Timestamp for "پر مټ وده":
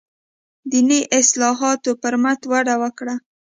2.01-2.75